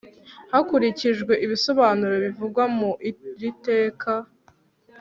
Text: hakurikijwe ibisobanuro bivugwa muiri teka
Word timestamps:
hakurikijwe 0.51 1.33
ibisobanuro 1.45 2.15
bivugwa 2.25 2.63
muiri 2.77 3.49
teka 3.65 4.11